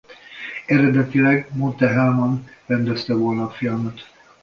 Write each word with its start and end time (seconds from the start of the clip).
Eredetileg 0.67 1.45
Monte 1.51 1.87
Hellman 1.87 2.47
rendezte 2.69 3.13
volna 3.13 3.43
a 3.43 3.49
filmet. 3.49 4.05